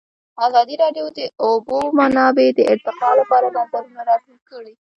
ازادي 0.47 0.75
راډیو 0.83 1.05
د 1.11 1.13
د 1.17 1.19
اوبو 1.45 1.79
منابع 1.99 2.47
د 2.53 2.59
ارتقا 2.73 3.09
لپاره 3.19 3.47
نظرونه 3.57 3.99
راټول 4.09 4.37
کړي. 4.49 4.73